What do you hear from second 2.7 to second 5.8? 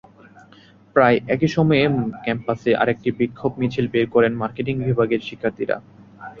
আরেকটি বিক্ষোভ মিছিল বের করেন মার্কেটিং বিভাগের শিক্ষার্থীরা।